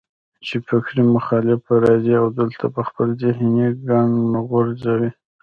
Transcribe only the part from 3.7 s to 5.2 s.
ګند غورځوي